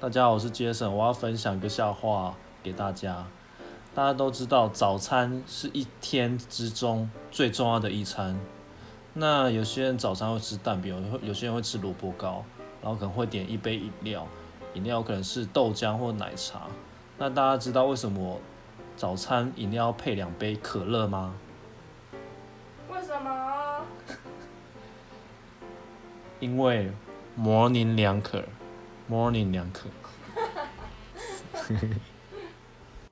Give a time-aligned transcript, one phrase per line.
[0.00, 3.26] 大家好，我是杰森，我要分享一个笑话给大家。
[3.96, 8.38] 大家都知道，早餐是一天之中最重要的一餐。
[9.14, 12.44] 那有些人早餐会吃蛋饼，有有些人会吃萝卜糕，
[12.80, 14.24] 然后可能会点一杯饮料，
[14.74, 16.68] 饮料可能是豆浆或奶茶。
[17.18, 18.38] 那大家知道为什么
[18.96, 21.34] 早餐饮料要配两杯可乐吗？
[22.88, 23.80] 为什么？
[26.38, 26.92] 因为
[27.34, 28.44] 模棱两可，
[29.08, 29.88] 模棱两可。